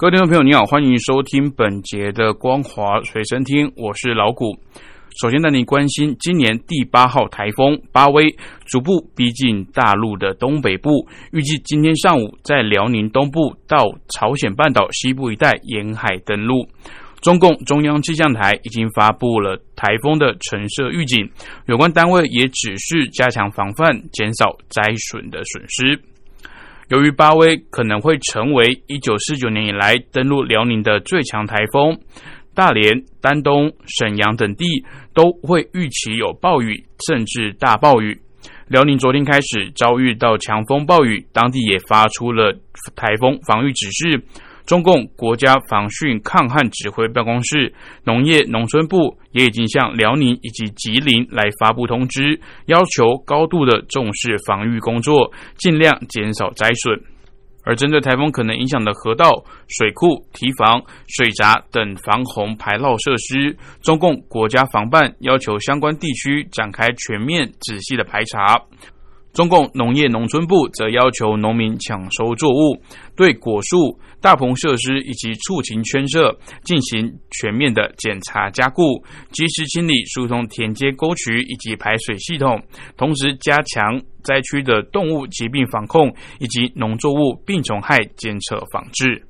[0.00, 4.56] 各位听众朋友，你好，欢迎收听本节的光华随身听，我是老谷。
[5.20, 8.32] 首先带您关心今年第八号台风巴威
[8.64, 16.64] 逐步逼近大陆的东北部，预计今天上午在辽宁东部到朝鲜半岛西部一带沿海登陆。
[17.20, 21.28] 中共中央气象台已经发布了台风的橙色预警，
[21.66, 24.80] 有关单位也指示加强防范，减少灾
[25.10, 26.00] 损的损失。
[26.88, 31.98] 由于巴威可能会成为一九四九年以来登陆辽宁的最强台风，
[32.54, 34.64] 大连、丹东、沈阳等地
[35.12, 38.18] 都会预期有暴雨甚至大暴雨。
[38.68, 42.54] 辽宁昨天开始遭遇到强风暴雨，当地也发出了
[42.96, 44.22] 台风防御指示。
[44.68, 47.72] 中共国家防汛抗旱指挥办公室、
[48.04, 57.00] 农业农村部也已经向辽宁以及吉林来发布通知，要求高度的重视防御工作，尽量减少灾损。
[57.64, 59.30] 而针对台风可能影响的河道、
[59.68, 68.60] 水库、堤防、水闸等防洪排涝设施，中共国家防办要求相关地区展开全面仔细的排查。
[69.38, 72.76] 中共农业农村部则要求农民抢收作物，
[73.14, 78.82] 对果树、大棚设施以及畜禽圈舍进行全面的检查加固，
[79.30, 82.60] 及时清理疏通田间沟渠以及排水系统，
[82.96, 89.27] 同时加强灾区的动物疾病防控以及农作物病虫害监测防治。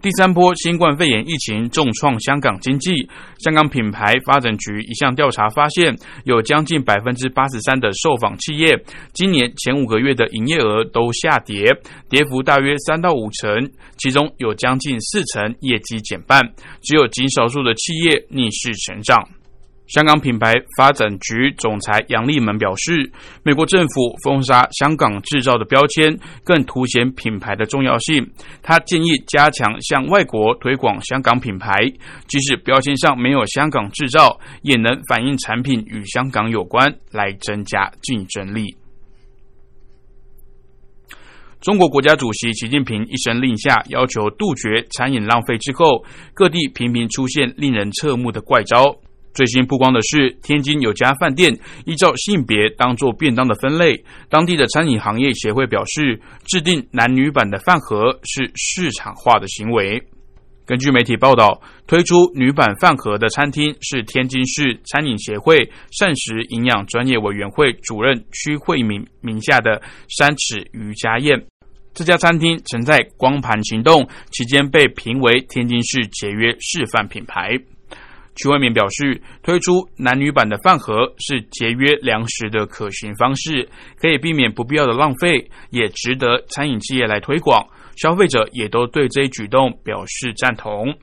[0.00, 3.08] 第三波新冠肺炎疫情重创香港经济。
[3.38, 5.92] 香港品牌发展局一项调查发现，
[6.24, 8.80] 有将近百分之八十三的受访企业
[9.12, 11.74] 今年前五个月的营业额都下跌，
[12.08, 16.42] 跌幅大约三到五成，其中有将近四成业绩减半，
[16.80, 19.28] 只有极少数的企业逆势成长。
[19.88, 23.10] 香港品牌发展局总裁杨立门表示，
[23.42, 28.30] 美国政府封杀香港制造的标签，更凸显品牌的重要性。
[28.62, 31.72] 他建议加强向外国推广香港品牌，
[32.26, 38.76] 即使标签上没有香港制造，也能反映产品与香港有关，来增加竞争力。
[41.62, 48.94] 中国国家主席习近平一声令下，要求杜绝餐饮浪费之后，各地频频出现令人侧目的怪招。
[49.38, 51.56] 最新曝光的是，天津有家饭店
[51.86, 53.94] 依照性别当做便当的分类。
[54.28, 60.02] 当地的餐饮行业协会表示，制定男女版的饭盒是市场化的行为。
[60.66, 69.80] 根据媒体报道，推出女版饭盒的餐厅是天津市餐饮协会膳食营养专业委员会主任屈慧敏名下的
[70.18, 71.40] 三尺瑜家宴。
[71.94, 77.56] 这家餐厅曾在光盘行动期间被评为天津市节约示范品牌。
[78.38, 83.68] 区外面表示，推出男女版的饭盒是节约粮食的可行方式，
[84.00, 87.66] 可以避免不必要的浪费，也值得餐饮企业来推广。
[87.96, 90.96] 消费者也都对这一举动表示赞同。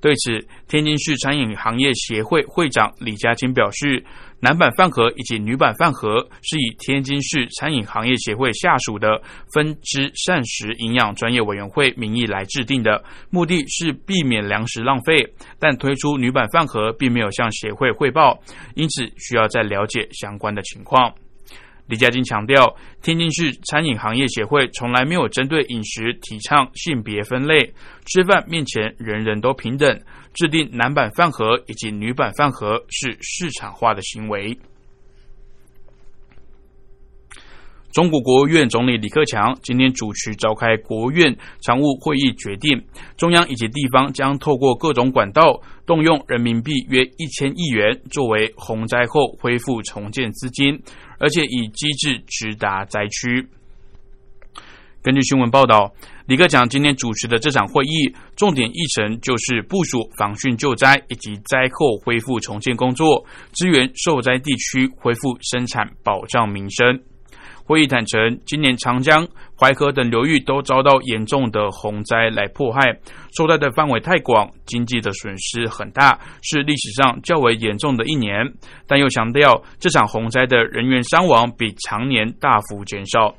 [0.00, 4.04] 对此，天津市餐饮行业协会会长李家清表示。
[4.42, 9.20] 男版饭盒以及女版饭盒是以天津市餐饮行业协会下属的
[9.52, 15.30] 分支膳食营养专业委员会名义来制定的，目的是避免粮食浪费。
[15.58, 18.40] 但推出女版饭盒并没有向协会汇报，
[18.74, 21.12] 因此需要再了解相关的情况。
[21.86, 27.72] 李家金强调，天津市餐饮行业协会从来没有针对饮食提倡性别分类，
[28.06, 30.00] 吃饭面前人人都平等。
[30.32, 34.56] 制定男版饭盒以及女版饭盒是市场化的行为。
[37.90, 42.80] 中国国务院总理李克强今天主持召开国务院常务会议，决定
[43.16, 50.80] 中央以及地方将透过各种管道动用人民币约一千亿元作为洪灾后恢复重建资金。
[51.20, 53.46] 而且以机制直达灾区。
[55.02, 55.90] 根据新闻报道，
[56.26, 67.00] 李克强今天主持的这场会议，重点议程就是部署防汛救灾以及灾后恢复重建工作，支援受灾地区恢复生产，保障民生。
[67.64, 69.26] 会议坦承，今年长江、
[69.60, 72.98] 淮河等流域都遭到严重的洪灾来迫害，
[73.36, 78.50] 受灾的范围太广，经济的损失很大，是历史上较为严重的一年。
[78.86, 83.34] 但又强调，这场洪灾的人员伤亡比常年大幅减少。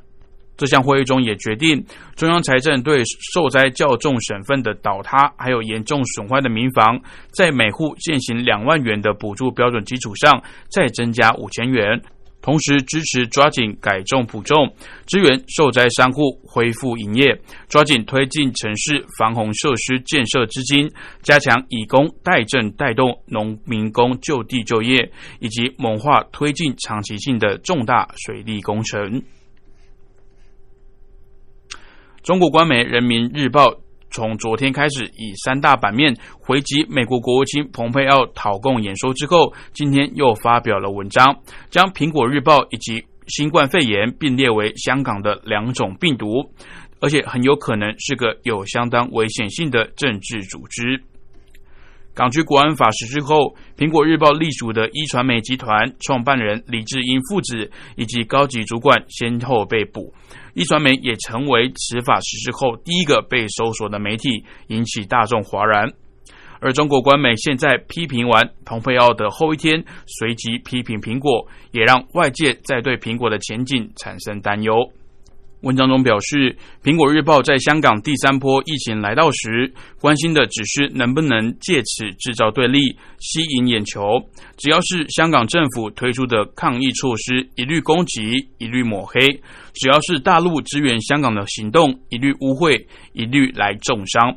[0.57, 1.83] 这项会议中也决定，
[2.15, 3.01] 中央财政对
[3.33, 7.01] 受灾较重省份的倒塌还有严重损坏的民房，
[7.31, 10.39] 在每户现行两万元的补助标准基础上，
[10.69, 11.99] 再增加五千元。
[12.41, 14.73] 同时支持抓紧改种补种，
[15.05, 17.39] 支援受灾商户恢复营业，
[17.69, 20.91] 抓紧推进城市防洪设施建设资金，
[21.21, 29.21] 加强以工代赈带动农民工就地就业，以及猛化推进长期性的重大水利工程。
[32.23, 33.67] 中国官媒《人民日报》。
[34.11, 46.51] 从昨天开始，以三大版面回击美国国务卿蓬佩奥讨共演说之后，今天又发表了文章，将《苹果日报》以及新冠肺炎并列为香港的两种病毒，
[46.99, 51.01] 而且很有可能是个有相当危险性的政治组织。
[52.13, 60.13] 港区国安法实施后，苹果日报隶属的一传媒集团创办人李志英父子以及高级主管先后被捕。
[60.53, 65.89] 一传媒也成为此法实施后第一个被搜索的媒体，引起大众哗然。
[66.59, 74.73] 而中国官媒现在批评完蓬佩奥的后一天，随即批评苹果，也让外界在对苹果的前景产生担忧。
[75.61, 82.79] 文章中表示，《苹果日报》在香港第三波疫情来到时，关心的只是能不能借此制造对立、
[83.19, 84.01] 吸引眼球。
[84.57, 88.23] 只要是香港政府推出的抗疫措施，一律攻击，
[88.57, 89.19] 一律抹黑；
[89.73, 94.35] 只要是大陆支援香港的行动，一律污秽，一律来重伤。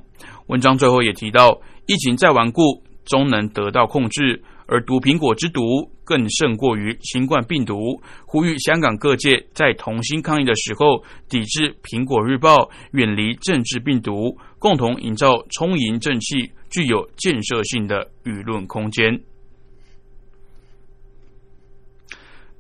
[0.48, 4.42] 文章最后也提到，疫情再顽固，终能得到控制。
[4.66, 5.60] 而毒苹果之毒
[6.04, 19.20] 更胜过于新冠病毒，呼吁香港各界在同心抗疫的时候，抵制苹果日报，远离政治病毒，共同营造充盈正气、具有建设性的舆论空间。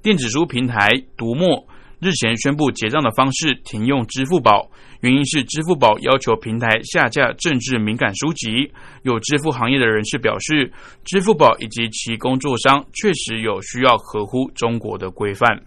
[0.02, 1.66] 电子书平台读墨。
[2.00, 4.68] 日前宣布结账的方式停用支付宝，
[5.04, 8.72] 原因是支付宝要求平台下架政治敏感书籍。
[9.02, 10.72] 有支付行业的人士表示，
[11.04, 15.60] 支付宝以及其工作商确实有需要合乎中国的规范。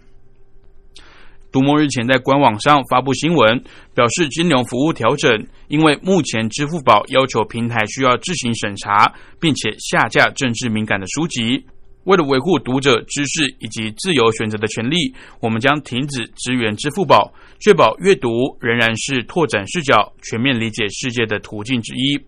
[1.52, 3.62] 读墨日前在官网上发布新闻，
[3.94, 11.64] 表示金融服务调整，因为目前支付宝要求平台需要自行审查，并且下架政治敏感的书籍。
[12.08, 22.18] 为了维护读者知识以及自由选择的权利，我们将停止支援支付宝，确保阅读仍然是拓展视角、全面理解世界的途径之一。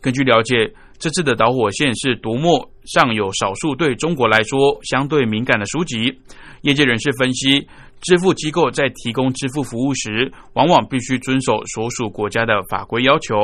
[0.00, 6.16] 根据了解，这次的导火线是读墨上有少数对中国来说相对敏感的书籍。
[6.60, 7.66] 业界人士分析。
[8.02, 13.34] 支付机构在提供支付服务时，往往必须遵守所属国家的法规要求，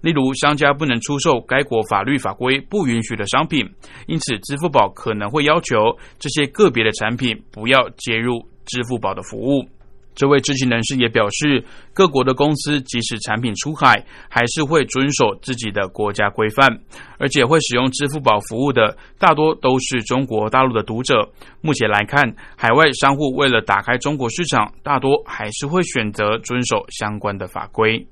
[0.00, 3.64] 例如商家不能出售该国法律法规不允许的商品，
[4.08, 5.76] 因此支付宝可能会要求
[6.18, 9.64] 这些个别的产品不要接入支付宝的服务。
[10.20, 11.64] 这位知情人士也表示，
[11.94, 16.68] 各国的公司即使产品出海，还是会遵守自己的国家规范，
[17.18, 21.26] 而且会使用支付宝服务的大多都是中国大陆的读者。
[21.62, 28.06] 目前来看，海外商户为了打开中国市场，大多还是会选择遵守相关的法规。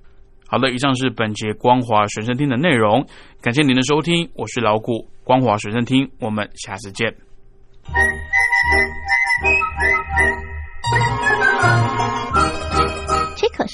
[0.47, 3.07] 好的，以上是本节光华学生听的内容，
[3.43, 7.15] 感谢您的收听，我是老谷，光华学生听，我们下次见。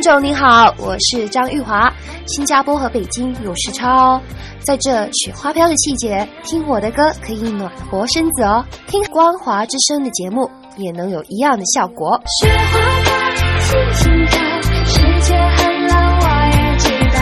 [0.00, 1.92] 听众您好，我是张玉华。
[2.26, 4.18] 新加坡和北京有时差哦。
[4.60, 8.64] 在这雪花飘的季节，听我的歌可以暖和身子哦。
[8.86, 12.18] 听光华之声的节目也能有一样的效果。
[12.40, 13.12] 雪花飘，
[13.60, 14.40] 轻轻飘，
[14.86, 17.20] 世界很冷，我也知道，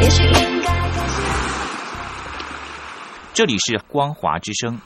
[0.00, 0.72] 也许应该。
[3.34, 4.80] 这里是光华之声。